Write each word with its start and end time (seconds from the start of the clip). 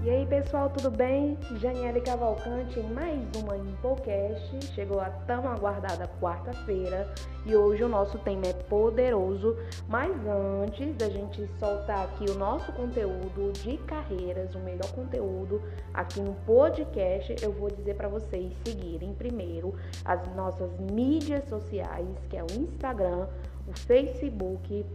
E 0.00 0.10
aí 0.10 0.24
pessoal, 0.26 0.70
tudo 0.70 0.92
bem? 0.92 1.36
Janiele 1.56 2.00
Cavalcante 2.00 2.78
em 2.78 2.88
mais 2.92 3.20
uma 3.34 3.56
Infocast. 3.56 4.64
Chegou 4.72 5.00
a 5.00 5.10
tão 5.26 5.48
aguardada 5.48 6.08
quarta-feira 6.20 7.12
e 7.44 7.56
hoje 7.56 7.82
o 7.82 7.88
nosso 7.88 8.16
tema 8.18 8.46
é 8.46 8.52
poderoso. 8.52 9.56
Mas 9.88 10.12
antes 10.24 10.94
da 10.96 11.08
gente 11.10 11.44
soltar 11.58 12.04
aqui 12.04 12.30
o 12.30 12.34
nosso 12.34 12.72
conteúdo 12.74 13.52
de 13.54 13.76
carreiras, 13.78 14.54
o 14.54 14.60
melhor 14.60 14.90
conteúdo 14.92 15.60
aqui 15.92 16.20
no 16.20 16.34
podcast, 16.46 17.34
eu 17.42 17.50
vou 17.50 17.68
dizer 17.68 17.96
para 17.96 18.06
vocês 18.06 18.52
seguirem 18.64 19.12
primeiro 19.14 19.74
as 20.04 20.24
nossas 20.36 20.70
mídias 20.78 21.44
sociais, 21.48 22.16
que 22.30 22.36
é 22.36 22.42
o 22.44 22.52
Instagram, 22.56 23.26
o 23.66 23.76
Facebook, 23.76 24.86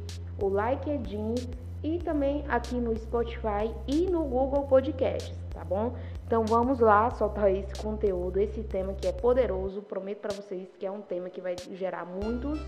o 0.42 0.48
LinkedIn 0.48 1.36
e 1.84 2.00
também 2.00 2.44
aqui 2.48 2.76
no 2.76 2.96
Spotify 2.98 3.74
e 3.88 4.10
no 4.10 4.24
Google 4.24 4.64
Podcasts, 4.64 5.38
tá 5.54 5.64
bom? 5.64 5.94
Então 6.26 6.46
vamos 6.46 6.80
lá 6.80 7.12
soltar 7.12 7.52
esse 7.52 7.76
conteúdo, 7.76 8.40
esse 8.40 8.64
tema 8.64 8.94
que 8.94 9.08
é 9.08 9.12
poderoso. 9.12 9.82
Prometo 9.82 10.20
para 10.20 10.34
vocês 10.34 10.70
que 10.80 10.86
é 10.86 10.92
um 10.92 11.02
tema 11.02 11.30
que 11.30 11.42
vai 11.42 11.56
gerar 11.74 12.06
muitos 12.06 12.60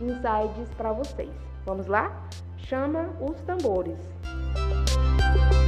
insights 0.00 0.68
para 0.76 0.92
vocês. 0.92 1.30
Vamos 1.64 1.86
lá? 1.86 2.28
Chama 2.58 3.16
os 3.20 3.40
tambores. 3.42 3.98
E 5.60 5.63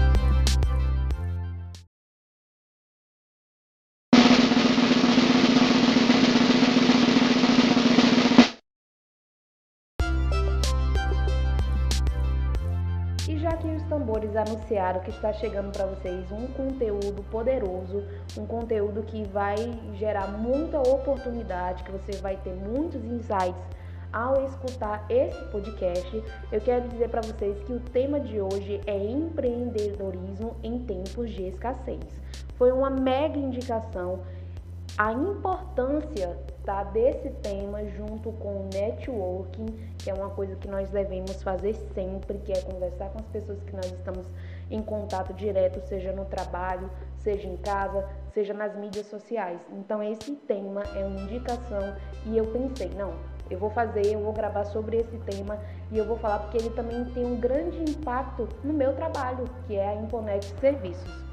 tambores 14.36 14.36
anunciaram 14.36 15.00
que 15.00 15.10
está 15.10 15.32
chegando 15.32 15.72
para 15.72 15.86
vocês 15.86 16.30
um 16.30 16.46
conteúdo 16.48 17.24
poderoso, 17.30 18.04
um 18.36 18.44
conteúdo 18.44 19.02
que 19.02 19.24
vai 19.24 19.56
gerar 19.94 20.28
muita 20.28 20.78
oportunidade, 20.78 21.82
que 21.82 21.90
você 21.90 22.12
vai 22.20 22.36
ter 22.36 22.54
muitos 22.54 23.02
insights 23.04 23.56
ao 24.12 24.44
escutar 24.46 25.04
esse 25.10 25.42
podcast, 25.46 26.22
eu 26.52 26.60
quero 26.60 26.88
dizer 26.88 27.08
para 27.08 27.20
vocês 27.22 27.58
que 27.64 27.72
o 27.72 27.80
tema 27.80 28.20
de 28.20 28.40
hoje 28.40 28.80
é 28.86 28.96
empreendedorismo 28.96 30.56
em 30.62 30.78
tempos 30.78 31.30
de 31.30 31.48
escassez. 31.48 32.04
Foi 32.56 32.72
uma 32.72 32.88
mega 32.88 33.38
indicação 33.38 34.20
a 34.98 35.12
importância 35.12 36.38
tá, 36.64 36.82
desse 36.84 37.28
tema 37.42 37.84
junto 37.84 38.32
com 38.32 38.62
o 38.62 38.68
networking, 38.72 39.66
que 39.98 40.10
é 40.10 40.14
uma 40.14 40.30
coisa 40.30 40.56
que 40.56 40.66
nós 40.68 40.88
devemos 40.90 41.42
fazer 41.42 41.74
sempre, 41.94 42.38
que 42.38 42.52
é 42.52 42.60
conversar 42.62 43.10
com 43.10 43.18
as 43.18 43.26
pessoas 43.26 43.62
que 43.62 43.74
nós 43.74 43.86
estamos 43.86 44.26
em 44.70 44.82
contato 44.82 45.34
direto, 45.34 45.86
seja 45.86 46.12
no 46.12 46.24
trabalho, 46.24 46.90
seja 47.18 47.46
em 47.46 47.56
casa, 47.58 48.08
seja 48.32 48.54
nas 48.54 48.74
mídias 48.74 49.06
sociais. 49.06 49.60
Então 49.70 50.02
esse 50.02 50.32
tema 50.32 50.82
é 50.94 51.04
uma 51.04 51.20
indicação 51.20 51.94
e 52.24 52.38
eu 52.38 52.46
pensei, 52.46 52.88
não, 52.96 53.12
eu 53.50 53.58
vou 53.58 53.70
fazer, 53.70 54.06
eu 54.06 54.20
vou 54.20 54.32
gravar 54.32 54.64
sobre 54.64 54.96
esse 54.96 55.18
tema 55.18 55.58
e 55.92 55.98
eu 55.98 56.06
vou 56.06 56.16
falar 56.16 56.38
porque 56.38 56.56
ele 56.56 56.70
também 56.70 57.04
tem 57.06 57.24
um 57.24 57.38
grande 57.38 57.78
impacto 57.82 58.48
no 58.64 58.72
meu 58.72 58.94
trabalho, 58.94 59.44
que 59.66 59.76
é 59.76 59.90
a 59.90 59.94
Imponet 59.94 60.46
Serviços. 60.58 61.26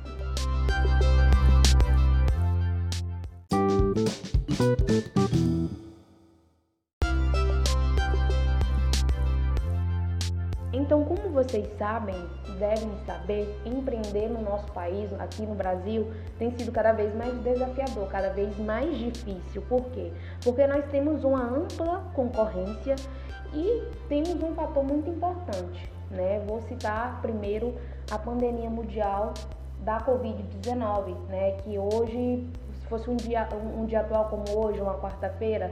Então, 10.72 11.04
como 11.06 11.30
vocês 11.30 11.68
sabem, 11.80 12.16
devem 12.60 12.92
saber, 13.06 13.60
empreender 13.66 14.30
no 14.30 14.42
nosso 14.42 14.72
país, 14.74 15.12
aqui 15.20 15.44
no 15.44 15.56
Brasil, 15.56 16.12
tem 16.38 16.52
sido 16.52 16.72
cada 16.72 16.92
vez 16.92 17.16
mais 17.16 17.34
desafiador, 17.40 18.08
cada 18.10 18.30
vez 18.30 18.56
mais 18.60 18.96
difícil. 18.98 19.64
Por 19.64 19.86
quê? 19.86 20.12
Porque 20.44 20.68
nós 20.68 20.86
temos 20.92 21.24
uma 21.24 21.42
ampla 21.42 22.04
concorrência 22.14 22.96
e 23.54 23.84
temos 24.08 24.42
um 24.44 24.54
fator 24.54 24.84
muito 24.84 25.10
importante, 25.10 25.92
né? 26.12 26.44
Vou 26.46 26.62
citar 26.62 27.22
primeiro 27.22 27.74
a 28.12 28.20
pandemia 28.20 28.70
mundial 28.70 29.34
da 29.80 30.00
Covid-19, 30.00 31.16
né? 31.28 31.52
Que 31.64 31.78
hoje 31.78 32.48
fosse 32.94 33.10
um 33.10 33.16
dia, 33.16 33.48
um, 33.52 33.82
um 33.82 33.86
dia 33.86 34.02
atual 34.02 34.26
como 34.26 34.44
hoje, 34.56 34.80
uma 34.80 35.00
quarta-feira, 35.00 35.72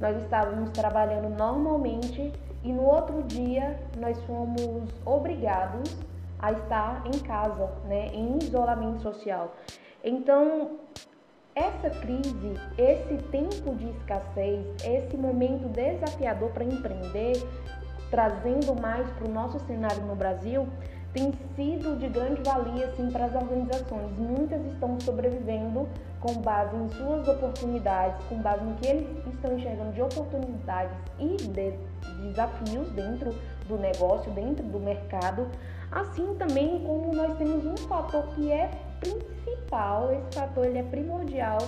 nós 0.00 0.20
estávamos 0.22 0.70
trabalhando 0.70 1.28
normalmente 1.28 2.32
e 2.64 2.72
no 2.72 2.82
outro 2.82 3.22
dia 3.22 3.78
nós 3.98 4.20
fomos 4.24 4.90
obrigados 5.04 5.96
a 6.40 6.50
estar 6.52 7.04
em 7.06 7.18
casa, 7.20 7.70
né, 7.84 8.08
em 8.08 8.38
isolamento 8.38 9.00
social. 9.00 9.54
Então, 10.02 10.72
essa 11.54 11.88
crise, 11.88 12.54
esse 12.76 13.16
tempo 13.30 13.74
de 13.76 13.88
escassez, 13.90 14.66
esse 14.84 15.16
momento 15.16 15.68
desafiador 15.68 16.50
para 16.50 16.64
empreender, 16.64 17.34
trazendo 18.10 18.74
mais 18.80 19.08
para 19.10 19.28
o 19.28 19.32
nosso 19.32 19.58
cenário 19.60 20.02
no 20.02 20.16
Brasil, 20.16 20.66
tem 21.16 21.32
sido 21.56 21.98
de 21.98 22.08
grande 22.08 22.42
valia 22.42 22.88
assim, 22.88 23.10
para 23.10 23.24
as 23.24 23.34
organizações. 23.34 24.18
Muitas 24.18 24.60
estão 24.66 25.00
sobrevivendo 25.00 25.88
com 26.20 26.34
base 26.42 26.76
em 26.76 26.88
suas 26.90 27.26
oportunidades, 27.26 28.22
com 28.28 28.36
base 28.42 28.62
no 28.62 28.74
que 28.74 28.86
eles 28.86 29.08
estão 29.26 29.56
enxergando 29.56 29.92
de 29.92 30.02
oportunidades 30.02 30.94
e 31.18 31.36
de 31.36 31.72
desafios 32.28 32.90
dentro 32.92 33.34
do 33.66 33.78
negócio, 33.78 34.30
dentro 34.32 34.62
do 34.66 34.78
mercado. 34.78 35.48
Assim 35.90 36.34
também 36.34 36.80
como 36.80 37.14
nós 37.14 37.38
temos 37.38 37.64
um 37.64 37.76
fator 37.88 38.26
que 38.34 38.52
é 38.52 38.70
principal, 39.00 40.12
esse 40.12 40.38
fator 40.38 40.66
ele 40.66 40.78
é 40.78 40.82
primordial 40.82 41.58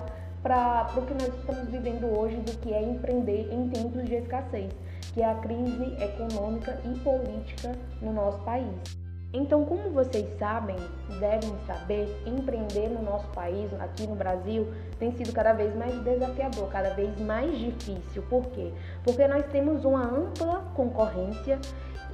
para 0.42 0.90
o 0.94 1.02
que 1.06 1.14
nós 1.14 1.34
estamos 1.38 1.70
vivendo 1.70 2.04
hoje, 2.18 2.36
do 2.36 2.52
que 2.58 2.74
é 2.74 2.82
empreender 2.82 3.48
em 3.50 3.70
tempos 3.70 4.04
de 4.04 4.16
escassez, 4.16 4.70
que 5.14 5.22
é 5.22 5.30
a 5.30 5.34
crise 5.36 5.96
econômica 6.02 6.78
e 6.84 6.98
política 6.98 7.74
no 8.02 8.12
nosso 8.12 8.38
país. 8.40 9.07
Então, 9.30 9.62
como 9.66 9.90
vocês 9.90 10.26
sabem, 10.38 10.76
devem 11.20 11.54
saber, 11.66 12.22
empreender 12.24 12.88
no 12.88 13.02
nosso 13.02 13.26
país, 13.28 13.70
aqui 13.78 14.06
no 14.06 14.14
Brasil, 14.14 14.72
tem 14.98 15.12
sido 15.12 15.34
cada 15.34 15.52
vez 15.52 15.76
mais 15.76 16.02
desafiador, 16.02 16.66
cada 16.70 16.94
vez 16.94 17.20
mais 17.20 17.58
difícil. 17.58 18.22
Por 18.22 18.46
quê? 18.46 18.72
Porque 19.04 19.28
nós 19.28 19.44
temos 19.52 19.84
uma 19.84 20.02
ampla 20.02 20.64
concorrência 20.74 21.58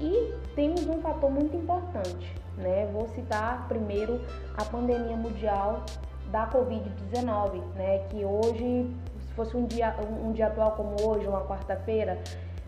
e 0.01 0.35
temos 0.57 0.89
um 0.89 1.01
fator 1.01 1.31
muito 1.31 1.57
importante, 1.57 2.35
né? 2.57 2.89
Vou 2.93 3.07
citar 3.07 3.69
primeiro 3.69 4.21
a 4.57 4.65
pandemia 4.65 5.17
mundial 5.17 5.85
da 6.33 6.51
Covid-19, 6.51 7.63
né? 7.77 7.99
Que 8.11 8.25
hoje, 8.25 8.93
se 9.21 9.35
fosse 9.35 9.57
um 9.57 9.67
dia, 9.67 9.95
um 10.21 10.33
dia 10.33 10.49
atual 10.49 10.73
como 10.73 10.97
hoje, 11.09 11.29
uma 11.29 11.43
quarta-feira, 11.43 12.21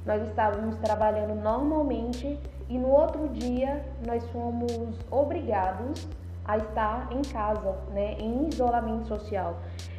nós 0.04 0.22
estávamos 0.22 0.76
trabalhando 0.76 1.34
normalmente 1.34 2.38
e 2.68 2.78
no 2.78 2.88
outro 2.88 3.28
dia 3.28 3.84
nós 4.06 4.24
fomos 4.30 4.98
obrigados 5.10 6.06
a 6.44 6.58
estar 6.58 7.08
em 7.12 7.22
casa, 7.22 7.76
né, 7.92 8.14
em 8.18 8.48
isolamento 8.48 9.06
social. 9.06 9.56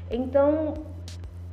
Então, 0.09 0.73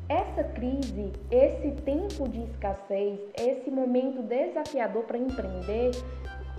essa 0.08 0.44
crise, 0.44 1.12
esse 1.30 1.70
tempo 1.82 2.28
de 2.28 2.42
escassez, 2.42 3.18
esse 3.36 3.70
momento 3.70 4.22
desafiador 4.22 5.04
para 5.04 5.18
empreender, 5.18 5.90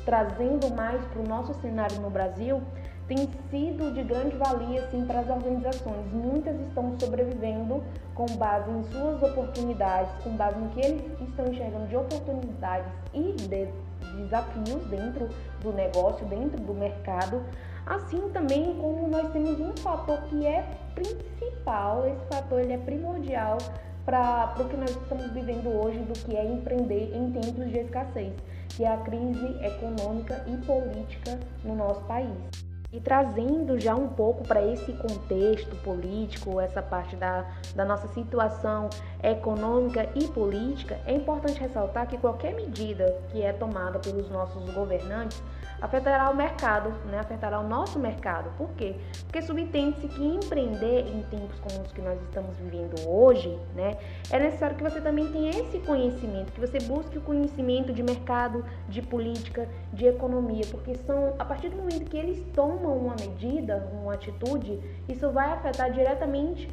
trazendo 0.03 0.73
mais 0.75 1.03
para 1.05 1.21
o 1.21 1.27
nosso 1.27 1.53
cenário 1.61 1.99
no 2.01 2.09
Brasil, 2.09 2.61
tem 3.07 3.29
sido 3.51 3.93
de 3.93 4.03
grande 4.03 4.35
valia 4.35 4.83
assim, 4.83 5.05
para 5.05 5.19
as 5.19 5.29
organizações. 5.29 6.11
Muitas 6.11 6.59
estão 6.61 6.97
sobrevivendo 6.99 7.83
com 8.15 8.25
base 8.37 8.69
em 8.71 8.83
suas 8.85 9.21
oportunidades, 9.21 10.11
com 10.23 10.31
base 10.31 10.57
no 10.57 10.69
que 10.69 10.81
eles 10.81 11.21
estão 11.21 11.45
enxergando 11.45 11.87
de 11.87 11.95
oportunidades 11.95 12.91
e 13.13 13.33
de 13.33 13.67
desafios 14.15 14.85
dentro 14.87 15.29
do 15.61 15.71
negócio, 15.73 16.25
dentro 16.25 16.59
do 16.61 16.73
mercado. 16.73 17.43
Assim 17.85 18.29
também 18.29 18.75
como 18.75 19.07
nós 19.07 19.31
temos 19.31 19.59
um 19.59 19.71
fator 19.77 20.19
que 20.23 20.45
é 20.45 20.65
principal, 20.95 22.07
esse 22.07 22.25
fator 22.25 22.59
ele 22.59 22.73
é 22.73 22.77
primordial 22.77 23.57
para 24.05 24.55
o 24.59 24.65
que 24.65 24.77
nós 24.77 24.91
estamos 24.91 25.31
vivendo 25.31 25.67
hoje, 25.67 25.99
do 25.99 26.13
que 26.13 26.35
é 26.35 26.45
empreender 26.45 27.11
em 27.15 27.31
tempos 27.31 27.69
de 27.69 27.79
escassez, 27.79 28.33
que 28.69 28.83
é 28.83 28.93
a 28.93 28.97
crise 28.97 29.57
econômica 29.63 30.43
e 30.47 30.57
política 30.57 31.39
no 31.63 31.75
nosso 31.75 32.01
país. 32.01 32.65
E 32.91 32.99
trazendo 33.01 33.77
já 33.79 33.93
um 33.93 34.07
pouco 34.07 34.47
para 34.47 34.65
esse 34.65 34.93
contexto 34.93 35.75
político, 35.83 36.61
essa 36.61 36.81
parte 36.81 37.15
da, 37.15 37.45
da 37.75 37.83
nossa 37.83 38.07
situação 38.09 38.89
econômica 39.31 40.09
e 40.15 40.27
política, 40.27 40.99
é 41.05 41.13
importante 41.13 41.59
ressaltar 41.59 42.07
que 42.07 42.17
qualquer 42.17 42.53
medida 42.53 43.21
que 43.31 43.41
é 43.41 43.53
tomada 43.53 43.99
pelos 43.99 44.29
nossos 44.29 44.69
governantes 44.73 45.41
afetará 45.81 46.29
o 46.29 46.35
mercado, 46.35 46.89
né? 47.09 47.19
afetará 47.19 47.59
o 47.59 47.67
nosso 47.67 47.99
mercado. 47.99 48.49
Por 48.57 48.69
quê? 48.71 48.95
Porque 49.25 49.41
subentende-se 49.41 50.07
que 50.07 50.25
empreender 50.25 51.07
em 51.07 51.21
tempos 51.23 51.59
como 51.59 51.83
os 51.83 51.91
que 51.91 52.01
nós 52.01 52.19
estamos 52.23 52.57
vivendo 52.57 52.95
hoje, 53.07 53.57
né, 53.75 53.97
é 54.31 54.39
necessário 54.39 54.75
que 54.75 54.83
você 54.83 55.01
também 55.01 55.31
tenha 55.31 55.49
esse 55.49 55.79
conhecimento, 55.79 56.51
que 56.51 56.59
você 56.59 56.79
busque 56.79 57.17
o 57.17 57.21
conhecimento 57.21 57.93
de 57.93 58.01
mercado, 58.01 58.63
de 58.87 59.01
política, 59.01 59.67
de 59.91 60.05
economia, 60.05 60.63
porque 60.71 60.95
são 60.95 61.35
a 61.37 61.45
partir 61.45 61.69
do 61.69 61.77
momento 61.77 62.05
que 62.05 62.17
eles 62.17 62.43
tomam 62.53 62.97
uma 62.97 63.15
medida, 63.19 63.89
uma 63.91 64.13
atitude, 64.13 64.79
isso 65.07 65.29
vai 65.31 65.51
afetar 65.51 65.91
diretamente 65.91 66.69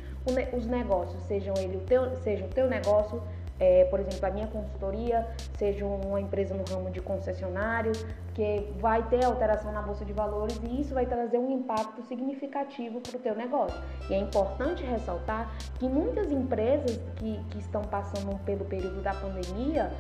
os 0.53 0.67
negócios, 0.67 1.21
sejam 1.25 1.55
ele 1.59 1.77
o 1.77 1.81
teu, 1.81 2.17
seja 2.23 2.45
o 2.45 2.49
teu 2.49 2.69
negócio, 2.69 3.23
é, 3.59 3.85
por 3.85 4.01
exemplo, 4.01 4.27
a 4.27 4.31
minha 4.31 4.47
consultoria, 4.49 5.27
seja 5.57 5.87
uma 5.87 6.21
empresa 6.21 6.53
no 6.53 6.65
ramo 6.65 6.91
de 6.91 7.01
concessionários, 7.01 8.05
que 8.35 8.73
vai 8.81 9.03
ter 9.09 9.25
alteração 9.25 9.71
na 9.71 9.81
bolsa 9.83 10.05
de 10.05 10.13
valores 10.13 10.59
e 10.65 10.81
isso 10.81 10.95
vai 10.95 11.07
trazer 11.07 11.39
um 11.39 11.51
impacto 11.51 12.03
significativo 12.03 13.01
para 13.01 13.17
o 13.17 13.21
teu 13.21 13.37
negócio. 13.37 13.79
E 14.11 14.15
é 14.15 14.19
importante 14.19 14.83
ressaltar 14.83 15.55
que 15.79 15.89
muitas 15.89 16.33
empresas 16.33 16.99
que, 17.17 17.39
que 17.51 17.59
estão 17.59 17.83
passando 17.83 18.37
pelo 18.45 18.65
período 18.65 19.01
da 19.01 19.15
pandemia, 19.15 19.93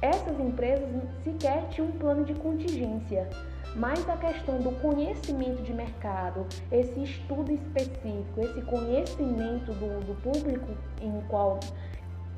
essas 0.00 0.38
empresas 0.38 0.88
sequer 1.22 1.68
tinham 1.68 1.88
um 1.88 1.92
plano 1.92 2.24
de 2.24 2.34
contingência. 2.34 3.28
Mas 3.76 4.08
a 4.08 4.16
questão 4.16 4.58
do 4.58 4.70
conhecimento 4.80 5.62
de 5.62 5.72
mercado, 5.72 6.46
esse 6.70 7.02
estudo 7.02 7.52
específico, 7.52 8.40
esse 8.40 8.62
conhecimento 8.62 9.72
do, 9.72 10.00
do 10.06 10.14
público 10.22 10.68
em 11.00 11.20
qual 11.28 11.58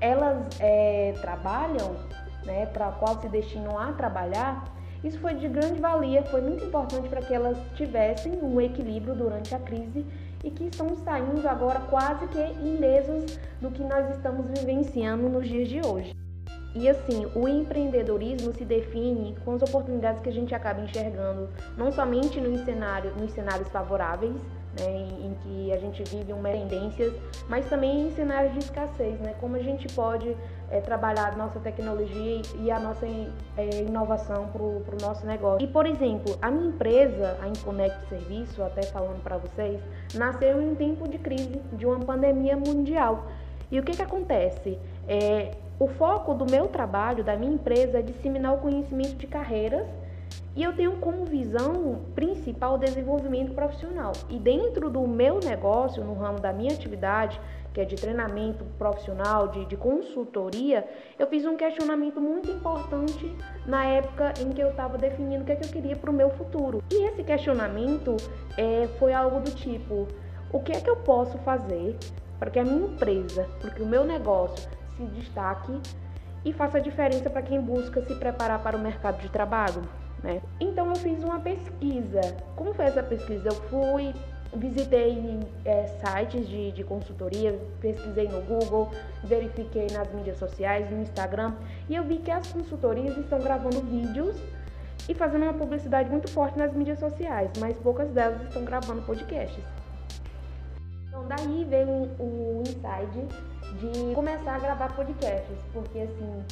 elas 0.01 0.47
é, 0.61 1.15
trabalham, 1.21 1.97
né, 2.45 2.67
para 2.67 2.91
qual 2.93 3.21
se 3.21 3.29
destinam 3.29 3.79
a 3.79 3.93
trabalhar, 3.93 4.65
isso 5.05 5.19
foi 5.21 5.35
de 5.35 5.47
grande 5.47 5.81
valia, 5.81 6.23
foi 6.25 6.41
muito 6.41 6.65
importante 6.65 7.09
para 7.09 7.21
que 7.21 7.35
elas 7.35 7.59
tivessem 7.75 8.33
um 8.43 8.61
equilíbrio 8.61 9.15
durante 9.15 9.55
a 9.55 9.59
crise 9.59 10.07
e 10.43 10.51
que 10.51 10.65
estão 10.65 10.97
saindo 10.97 11.47
agora 11.47 11.81
quase 11.81 12.27
que 12.29 12.39
ilesos 12.39 13.39
do 13.61 13.71
que 13.71 13.83
nós 13.83 14.09
estamos 14.11 14.47
vivenciando 14.59 15.29
nos 15.29 15.47
dias 15.47 15.69
de 15.69 15.81
hoje. 15.87 16.26
E 16.77 16.91
assim, 16.91 17.27
o 17.35 17.49
empreendedorismo 17.49 18.53
se 18.53 18.63
define 18.63 19.35
com 19.47 19.55
as 19.55 19.63
oportunidades 19.63 20.21
que 20.21 20.29
a 20.29 20.33
gente 20.33 20.55
acaba 20.55 20.83
enxergando, 20.83 21.49
não 21.75 21.91
somente 21.91 22.39
no 22.39 22.55
cenário, 22.67 23.13
nos 23.19 23.33
cenários 23.33 23.67
favoráveis, 23.71 24.37
né, 24.79 24.91
em, 24.91 25.27
em, 25.27 25.35
que 25.43 25.73
a 25.73 25.79
gente 25.79 26.05
vive 26.05 26.35
uma 26.35 26.51
tendências, 26.51 27.15
mas 27.49 27.67
também 27.67 28.09
em 28.09 28.11
cenários 28.13 28.53
de 28.53 28.59
escassez, 28.59 29.19
né, 29.21 29.35
como 29.41 29.57
a 29.57 29.63
gente 29.63 29.89
pode 29.95 30.37
é, 30.71 30.79
trabalhar 30.83 31.33
a 31.33 31.37
nossa 31.37 31.59
tecnologia 31.61 32.43
e 32.61 32.71
a 32.71 32.79
nossa 32.79 33.07
é, 33.07 33.83
inovação 33.87 34.49
para 34.49 34.63
o 34.63 35.01
nosso 35.01 35.27
negócio. 35.27 35.65
E, 35.65 35.69
por 35.69 35.87
exemplo, 35.87 36.37
a 36.43 36.51
minha 36.51 36.69
empresa, 36.69 37.39
a 37.41 37.49
Inconect 37.49 38.07
Serviço, 38.11 38.63
até 38.63 38.83
falando 38.83 39.23
para 39.23 39.39
vocês, 39.39 39.81
nasceu 40.15 40.61
em 40.61 40.73
um 40.73 40.75
tempo 40.75 41.09
de 41.09 41.17
crise, 41.17 41.59
de 41.73 41.87
uma 41.87 42.01
pandemia 42.01 42.55
mundial. 42.55 43.25
E 43.71 43.81
o 43.81 43.83
que, 43.83 43.93
que 43.93 44.03
acontece? 44.03 44.79
É, 45.09 45.53
o 45.79 45.87
foco 45.87 46.33
do 46.33 46.51
meu 46.51 46.69
trabalho, 46.69 47.23
da 47.23 47.37
minha 47.37 47.53
empresa, 47.53 47.99
é 47.99 48.03
disseminar 48.03 48.55
o 48.55 48.59
conhecimento 48.59 49.17
de 49.17 49.27
carreiras 49.27 49.87
e 50.55 50.63
eu 50.63 50.75
tenho 50.75 50.93
como 50.93 51.27
visão 51.27 52.01
principal 52.15 52.77
o 52.77 52.79
desenvolvimento 52.79 53.53
profissional. 53.53 54.13
E 54.31 54.39
dentro 54.39 54.89
do 54.89 55.07
meu 55.07 55.39
negócio, 55.39 56.03
no 56.03 56.15
ramo 56.15 56.41
da 56.41 56.51
minha 56.51 56.73
atividade, 56.73 57.39
que 57.75 57.81
é 57.83 57.85
de 57.85 57.95
treinamento 57.95 58.65
profissional, 58.79 59.49
de, 59.49 59.67
de 59.67 59.77
consultoria, 59.77 60.89
eu 61.19 61.27
fiz 61.27 61.45
um 61.45 61.59
questionamento 61.59 62.23
muito 62.23 62.51
importante 62.51 63.31
na 63.67 63.85
época 63.85 64.33
em 64.41 64.49
que 64.49 64.63
eu 64.63 64.71
estava 64.71 64.97
definindo 64.97 65.43
o 65.43 65.45
que, 65.45 65.53
é 65.53 65.57
que 65.57 65.67
eu 65.67 65.73
queria 65.73 65.95
para 65.95 66.11
o 66.11 66.15
meu 66.15 66.31
futuro. 66.31 66.83
E 66.91 67.07
esse 67.07 67.23
questionamento 67.23 68.17
é, 68.57 68.89
foi 68.99 69.13
algo 69.13 69.41
do 69.41 69.51
tipo: 69.51 70.09
o 70.51 70.61
que 70.61 70.73
é 70.73 70.81
que 70.81 70.89
eu 70.89 70.97
posso 70.97 71.37
fazer 71.39 71.99
para 72.39 72.51
que 72.51 72.59
a 72.59 72.65
minha 72.65 72.87
empresa, 72.87 73.47
porque 73.61 73.83
o 73.83 73.87
meu 73.87 74.05
negócio 74.05 74.71
se 74.97 75.05
destaque 75.07 75.81
e 76.45 76.53
faça 76.53 76.81
diferença 76.81 77.29
para 77.29 77.43
quem 77.43 77.61
busca 77.61 78.03
se 78.03 78.15
preparar 78.15 78.63
para 78.63 78.77
o 78.77 78.81
mercado 78.81 79.21
de 79.21 79.29
trabalho? 79.29 79.83
Né? 80.23 80.41
Então 80.61 80.89
eu 80.89 80.97
fiz 80.97 81.23
uma 81.23 81.41
pesquisa. 81.41 82.21
Como 82.55 82.73
foi 82.75 82.87
essa 82.87 83.03
pesquisa? 83.03 83.49
Eu 83.49 83.55
fui, 83.55 84.15
visitei 84.55 85.41
é, 85.65 85.87
sites 85.87 86.49
de, 86.49 86.73
de 86.73 86.85
consultoria, 86.85 87.59
pesquisei 87.81 88.29
no 88.29 88.41
Google, 88.43 88.91
verifiquei 89.25 89.87
nas 89.93 90.13
mídias 90.13 90.39
sociais, 90.39 90.91
no 90.91 91.03
Instagram, 91.03 91.55
e 91.89 91.95
eu 91.95 92.05
vi 92.05 92.19
que 92.19 92.31
as 92.31 92.47
consultorias 92.53 93.17
estão 93.17 93.41
gravando 93.41 93.81
vídeos 93.81 94.37
e 95.09 95.15
fazendo 95.15 95.45
uma 95.45 95.55
publicidade 95.55 96.11
muito 96.11 96.29
forte 96.31 96.59
nas 96.59 96.73
mídias 96.73 96.99
sociais, 96.99 97.51
mas 97.59 97.77
poucas 97.79 98.11
delas 98.11 98.43
estão 98.43 98.65
gravando 98.65 99.03
podcasts. 99.03 99.63
Então 101.09 101.27
daí 101.29 101.65
veio 101.65 101.89
o 102.19 102.63
insight 102.63 103.29
de 103.75 104.15
começar 104.15 104.57
a 104.57 104.59
gravar 104.59 104.95
podcasts, 104.95 105.59
porque 105.73 105.99
assim 105.99 106.45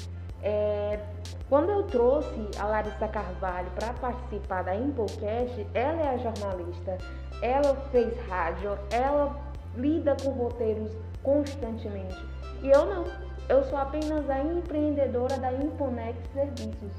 é, 0.43 1.00
quando 1.49 1.70
eu 1.70 1.84
trouxe 1.84 2.50
a 2.58 2.66
Larissa 2.66 3.08
Carvalho 3.08 3.70
para 3.75 3.94
participar 3.94 4.62
da 4.62 4.76
Impocast, 4.76 5.66
ela 5.72 6.02
é 6.02 6.08
a 6.14 6.19
jornalista, 6.19 6.99
ela 7.40 7.75
fez 7.90 8.14
rádio, 8.28 8.78
ela 8.90 9.34
lida 9.75 10.14
com 10.22 10.31
roteiros 10.31 10.90
constantemente. 11.22 12.22
E 12.62 12.69
eu 12.69 12.84
não, 12.84 13.05
eu 13.49 13.64
sou 13.64 13.78
apenas 13.78 14.28
a 14.28 14.38
empreendedora 14.38 15.38
da 15.38 15.50
Imponex 15.50 16.19
Serviços. 16.34 16.93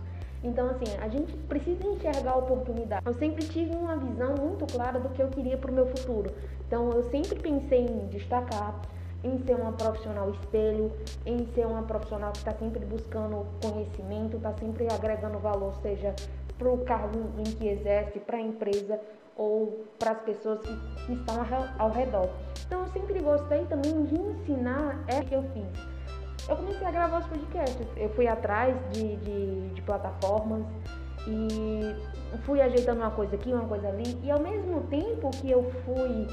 Então, 0.44 0.68
assim, 0.70 0.86
a 1.02 1.08
gente 1.08 1.34
precisa 1.48 1.88
enxergar 1.88 2.32
a 2.32 2.38
oportunidade. 2.38 3.06
Eu 3.06 3.14
sempre 3.14 3.46
tive 3.48 3.76
uma 3.76 3.96
visão 3.96 4.36
muito 4.36 4.66
clara 4.72 5.00
do 5.00 5.10
que 5.10 5.22
eu 5.22 5.28
queria 5.28 5.58
para 5.58 5.72
o 5.72 5.74
meu 5.74 5.88
futuro. 5.88 6.32
Então, 6.68 6.92
eu 6.92 7.04
sempre 7.10 7.40
pensei 7.40 7.86
em 7.86 8.08
destacar, 8.08 8.80
em 9.26 9.44
ser 9.44 9.56
uma 9.56 9.72
profissional 9.72 10.30
espelho, 10.30 10.92
em 11.26 11.48
ser 11.54 11.66
uma 11.66 11.82
profissional 11.82 12.32
que 12.32 12.38
está 12.38 12.54
sempre 12.54 12.86
buscando 12.86 13.48
conhecimento, 13.62 14.38
está 14.38 14.54
sempre 14.54 14.88
agregando 14.94 15.40
valor, 15.40 15.74
seja 15.82 16.16
para 16.60 16.70
o 16.70 16.78
cargo 16.86 17.20
em 17.40 17.44
que 17.44 17.68
exerce, 17.68 18.20
para 18.20 18.38
a 18.38 18.42
empresa 18.42 19.02
ou 19.36 19.86
para 19.98 20.12
as 20.12 20.22
pessoas 20.22 20.60
que, 20.62 21.14
estão 21.14 21.36
ao 21.80 21.90
redor. 21.90 22.30
Então 22.66 22.82
eu 22.82 22.88
sempre 22.88 23.20
gostei 23.20 23.66
também 23.66 24.04
de 24.04 24.16
ensinar 24.16 25.04
é 25.08 25.22
que 25.24 25.34
eu 25.34 25.44
fiz. 25.54 26.48
Eu 26.48 26.56
comecei 26.56 26.86
a 26.86 26.92
gravar 26.92 27.20
os 27.20 27.26
podcasts, 27.26 27.88
eu 27.98 28.10
fui 28.10 28.28
atrás 28.28 28.78
de, 28.92 29.16
de, 29.18 29.70
de 29.70 29.82
plataformas 29.82 30.64
e 31.28 31.96
fui 32.46 32.62
ajeitando 32.62 33.02
uma 33.02 33.12
coisa 33.12 33.36
aqui, 33.36 33.52
uma 33.52 33.68
coisa 33.68 33.88
ali, 33.88 34.18
e 34.24 34.32
ao 34.32 34.40
mesmo 34.40 34.82
tempo 34.82 35.30
que 35.32 35.50
eu 35.50 35.72
fui 35.86 36.28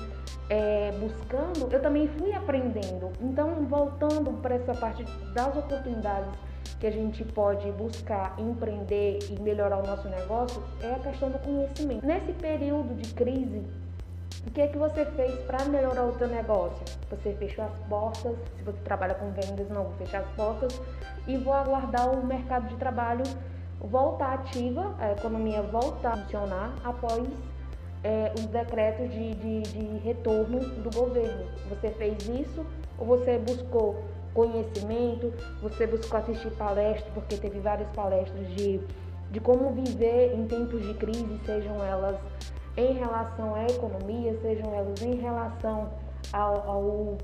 é, 0.51 0.93
buscando, 0.93 1.73
eu 1.73 1.81
também 1.81 2.09
fui 2.19 2.33
aprendendo. 2.33 3.11
Então, 3.21 3.65
voltando 3.67 4.33
para 4.41 4.57
essa 4.57 4.75
parte 4.75 5.05
das 5.35 5.57
oportunidades 5.57 6.33
que 6.79 6.87
a 6.87 6.91
gente 6.91 7.25
pode 7.25 7.71
buscar 7.73 8.35
empreender 8.39 9.19
e 9.31 9.41
melhorar 9.41 9.79
o 9.79 9.87
nosso 9.87 10.09
negócio, 10.09 10.63
é 10.83 10.93
a 10.93 10.99
questão 10.99 11.31
do 11.31 11.39
conhecimento. 11.39 12.05
Nesse 12.05 12.33
período 12.33 12.95
de 12.95 13.15
crise, 13.15 13.63
o 14.47 14.51
que 14.51 14.61
é 14.61 14.67
que 14.67 14.77
você 14.77 15.05
fez 15.05 15.33
para 15.45 15.65
melhorar 15.67 16.05
o 16.05 16.19
seu 16.19 16.27
negócio? 16.27 16.83
Você 17.09 17.33
fechou 17.35 17.65
as 17.65 17.89
portas, 17.89 18.37
se 18.57 18.63
você 18.65 18.79
trabalha 18.81 19.15
com 19.15 19.31
vendas, 19.31 19.69
não, 19.69 19.85
vou 19.85 19.93
fechar 19.93 20.23
as 20.23 20.29
portas 20.31 20.81
e 21.29 21.37
vou 21.37 21.53
aguardar 21.53 22.11
o 22.11 22.27
mercado 22.27 22.69
de 22.69 22.77
trabalho 22.77 23.23
voltar 23.81 24.35
ativa, 24.35 24.95
a 24.99 25.13
economia 25.13 25.63
voltar 25.63 26.13
a 26.13 26.17
funcionar 26.17 26.75
após 26.85 27.27
é, 28.05 28.33
os 28.37 28.47
decretos 28.47 29.11
de, 29.11 29.35
de, 29.35 29.63
de 29.63 29.99
retorno 29.99 30.61
do 30.61 30.91
governo. 30.95 31.47
Você 31.69 31.91
fez 31.91 32.29
isso 32.29 32.65
ou 32.99 33.07
você 33.07 33.39
buscou 33.39 34.03
conhecimento, 34.35 35.33
você 35.61 35.87
buscou 35.87 36.19
assistir 36.19 36.51
palestras, 36.53 37.13
porque 37.13 37.37
teve 37.37 37.61
várias 37.61 37.89
palestras 37.91 38.49
de, 38.55 38.81
de 39.31 39.41
como 39.41 39.71
viver 39.71 40.35
em 40.35 40.47
tempos 40.47 40.83
de 40.83 40.95
crise, 40.95 41.39
sejam 41.45 41.83
elas 41.85 42.17
em 42.77 42.95
relação 42.95 43.55
à 43.55 43.67
economia, 43.67 44.37
sejam 44.41 44.73
elas 44.75 45.01
em 45.03 45.17
relação 45.17 45.91
ao, 46.33 46.69
ao, 46.69 47.19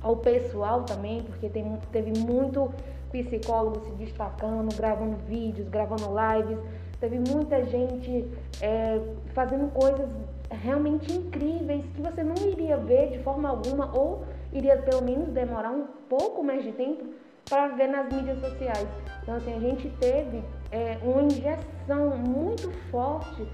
ao 0.00 0.16
pessoal 0.16 0.84
também, 0.84 1.22
porque 1.22 1.48
tem, 1.48 1.78
teve 1.92 2.18
muito 2.18 2.72
psicólogo 3.10 3.80
se 3.84 3.92
destacando, 3.92 4.74
gravando 4.76 5.16
vídeos, 5.26 5.68
gravando 5.68 6.04
lives. 6.08 6.58
Teve 6.98 7.18
muita 7.18 7.64
gente 7.64 8.28
é, 8.60 9.00
fazendo 9.34 9.70
coisas 9.72 10.08
realmente 10.50 11.12
incríveis 11.12 11.84
que 11.94 12.02
você 12.02 12.22
não 12.22 12.34
iria 12.36 12.76
ver 12.76 13.10
de 13.10 13.22
forma 13.22 13.48
alguma 13.48 13.96
ou 13.96 14.24
iria 14.52 14.76
pelo 14.78 15.02
menos 15.02 15.28
demorar 15.28 15.70
um 15.70 15.86
pouco 16.08 16.42
mais 16.42 16.62
de 16.62 16.72
tempo 16.72 17.04
para 17.48 17.68
ver 17.68 17.88
nas 17.88 18.12
mídias 18.12 18.38
sociais. 18.40 18.86
Então, 19.22 19.36
assim, 19.36 19.54
a 19.54 19.60
gente 19.60 19.88
teve 20.00 20.42
é, 20.70 20.98
uma 21.02 21.22
injeção 21.22 22.16
muito 22.16 22.70
forte 22.90 23.46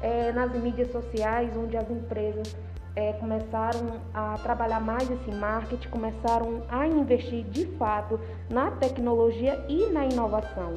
é, 0.00 0.32
nas 0.32 0.52
mídias 0.54 0.90
sociais, 0.90 1.56
onde 1.56 1.76
as 1.76 1.88
empresas 1.90 2.56
é, 2.96 3.12
começaram 3.14 4.00
a 4.12 4.38
trabalhar 4.38 4.80
mais 4.80 5.10
esse 5.10 5.30
marketing, 5.30 5.88
começaram 5.88 6.62
a 6.68 6.86
investir 6.86 7.44
de 7.44 7.66
fato 7.76 8.20
na 8.48 8.70
tecnologia 8.72 9.64
e 9.68 9.86
na 9.86 10.06
inovação. 10.06 10.74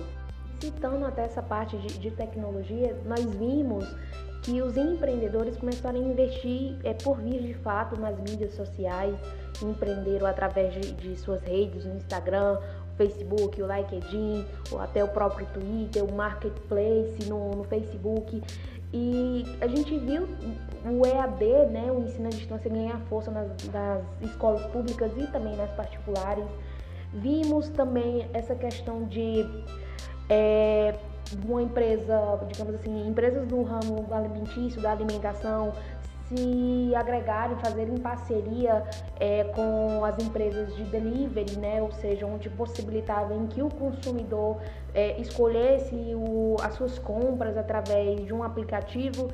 Citando 0.59 1.05
até 1.05 1.25
essa 1.25 1.41
parte 1.41 1.77
de, 1.77 1.99
de 1.99 2.11
tecnologia, 2.11 2.99
nós 3.05 3.23
vimos 3.23 3.85
que 4.41 4.61
os 4.61 4.77
empreendedores 4.77 5.57
começaram 5.57 5.99
a 5.99 6.03
investir 6.03 6.75
é, 6.83 6.93
por 6.93 7.17
vir 7.19 7.41
de 7.41 7.53
fato 7.55 7.99
nas 7.99 8.17
mídias 8.17 8.53
sociais, 8.55 9.15
empreenderam 9.61 10.25
através 10.25 10.73
de, 10.73 10.93
de 10.93 11.15
suas 11.17 11.41
redes, 11.41 11.85
no 11.85 11.97
Instagram, 11.97 12.57
Facebook, 12.97 13.61
o 13.61 13.67
LinkedIn, 13.67 14.45
ou 14.71 14.79
até 14.79 15.03
o 15.03 15.07
próprio 15.07 15.45
Twitter, 15.53 16.03
o 16.03 16.11
Marketplace 16.11 17.29
no, 17.29 17.51
no 17.51 17.63
Facebook. 17.65 18.41
E 18.93 19.43
a 19.59 19.67
gente 19.67 19.97
viu 19.99 20.27
o 20.85 21.05
EAD, 21.05 21.71
né, 21.71 21.91
o 21.91 22.03
ensino 22.03 22.27
à 22.27 22.29
distância, 22.29 22.69
ganhar 22.69 22.99
força 23.09 23.29
nas, 23.29 23.49
nas 23.71 24.01
escolas 24.21 24.65
públicas 24.67 25.11
e 25.17 25.27
também 25.27 25.55
nas 25.57 25.69
particulares. 25.71 26.45
Vimos 27.13 27.69
também 27.69 28.29
essa 28.33 28.55
questão 28.55 29.03
de 29.05 29.45
é, 30.29 30.95
uma 31.45 31.61
empresa, 31.61 32.39
digamos 32.49 32.75
assim, 32.75 33.07
empresas 33.07 33.45
do 33.47 33.61
ramo 33.63 34.05
alimentício, 34.11 34.81
da 34.81 34.91
alimentação, 34.91 35.73
se 36.27 36.93
agregarem, 36.95 37.57
fazerem 37.57 37.97
parceria 37.97 38.83
é, 39.19 39.45
com 39.45 40.03
as 40.03 40.17
empresas 40.23 40.75
de 40.75 40.83
delivery, 40.83 41.57
né? 41.57 41.81
ou 41.81 41.91
seja, 41.91 42.25
onde 42.25 42.49
possibilitavam 42.49 43.47
que 43.47 43.61
o 43.61 43.69
consumidor 43.69 44.57
é, 44.93 45.19
escolhesse 45.19 45.95
o, 46.15 46.57
as 46.61 46.73
suas 46.73 46.99
compras 46.99 47.57
através 47.57 48.25
de 48.25 48.33
um 48.33 48.43
aplicativo 48.43 49.29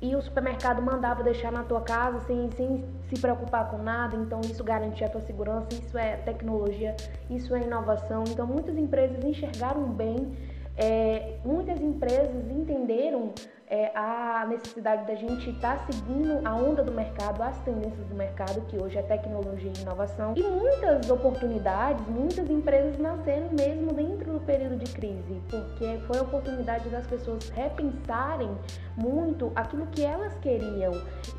e 0.00 0.14
o 0.14 0.20
supermercado 0.20 0.82
mandava 0.82 1.22
deixar 1.22 1.50
na 1.50 1.62
tua 1.64 1.80
casa 1.80 2.20
sem, 2.26 2.50
sem 2.50 2.84
se 3.08 3.18
preocupar 3.18 3.70
com 3.70 3.78
nada, 3.78 4.14
então 4.16 4.40
isso 4.42 4.62
garantia 4.62 5.06
a 5.06 5.10
tua 5.10 5.22
segurança, 5.22 5.68
isso 5.72 5.96
é 5.96 6.16
tecnologia, 6.16 6.94
isso 7.30 7.54
é 7.54 7.62
inovação. 7.62 8.24
Então 8.28 8.46
muitas 8.46 8.76
empresas 8.76 9.24
enxergaram 9.24 9.84
bem, 9.84 10.36
é, 10.76 11.38
muitas 11.44 11.80
empresas 11.80 12.50
entenderam 12.50 13.32
é, 13.68 13.90
a 13.94 14.46
necessidade 14.48 15.06
da 15.06 15.14
gente 15.14 15.50
estar 15.50 15.78
tá 15.78 15.86
seguindo 15.86 16.40
a 16.46 16.54
onda 16.54 16.82
do 16.82 16.92
mercado, 16.92 17.42
as 17.42 17.58
tendências 17.62 18.06
do 18.06 18.14
mercado, 18.14 18.60
que 18.62 18.80
hoje 18.80 18.96
é 18.98 19.02
tecnologia 19.02 19.72
e 19.76 19.82
inovação. 19.82 20.34
E 20.36 20.42
muitas 20.42 21.10
oportunidades, 21.10 22.06
muitas 22.08 22.48
empresas 22.48 22.98
nasceram 22.98 23.48
mesmo 23.58 23.92
dentro 23.92 24.32
do 24.32 24.40
período 24.40 24.76
de 24.76 24.92
crise, 24.92 25.42
porque 25.50 25.98
foi 26.06 26.18
a 26.18 26.22
oportunidade 26.22 26.88
das 26.88 27.06
pessoas 27.06 27.48
repensarem 27.50 28.56
muito 28.96 29.50
aquilo 29.54 29.86
que 29.88 30.04
elas 30.04 30.34
queriam. 30.38 30.92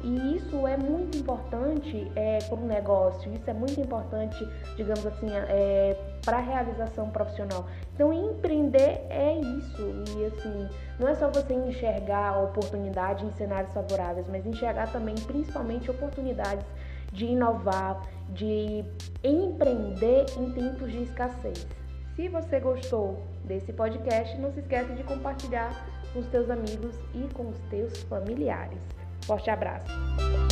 E 0.04 0.36
isso 0.36 0.68
é 0.68 0.78
muito 0.78 1.18
importante 1.18 2.12
é, 2.16 2.40
para 2.40 2.58
o 2.58 2.68
negócio, 2.68 3.34
isso 3.34 3.50
é 3.50 3.54
muito 3.54 3.80
importante, 3.80 4.48
digamos 4.76 5.06
assim, 5.06 5.28
é, 5.32 5.98
para 6.24 6.38
a 6.38 6.42
realização 6.42 7.10
profissional. 7.10 7.68
Então, 7.94 8.12
empreender 8.14 9.02
é 9.10 9.40
isso. 9.40 9.82
E 10.18 10.26
assim, 10.26 10.70
não 11.00 11.08
é 11.08 11.16
só 11.16 11.30
você 11.30 11.54
enxergar 11.54 12.17
a 12.18 12.40
oportunidade 12.40 13.26
em 13.26 13.32
cenários 13.32 13.74
favoráveis, 13.74 14.28
mas 14.28 14.46
enxergar 14.46 14.92
também, 14.92 15.16
principalmente, 15.16 15.90
oportunidades 15.90 16.66
de 17.12 17.26
inovar, 17.26 18.02
de 18.30 18.84
empreender 19.24 20.26
em 20.38 20.52
tempos 20.52 20.92
de 20.92 21.04
escassez. 21.04 21.68
Se 22.16 22.28
você 22.30 22.60
gostou 22.60 23.24
desse 23.46 23.72
podcast, 23.72 24.38
não 24.40 24.52
se 24.52 24.60
esqueça 24.60 24.94
de 24.94 25.04
compartilhar 25.04 25.72
com 26.14 26.20
os 26.20 26.28
teus 26.28 26.50
amigos 26.50 26.96
e 27.14 27.32
com 27.34 27.50
os 27.50 27.60
teus 27.70 28.02
familiares. 28.04 28.82
Forte 29.26 29.50
abraço! 29.50 30.47